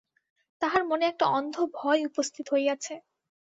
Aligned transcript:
তাঁহার 0.61 0.83
মনে 0.85 1.05
একটা 1.07 1.25
অন্ধ 1.31 1.55
ভয় 1.73 2.01
উপস্থিত 2.09 2.45
হইয়াছে। 2.53 2.93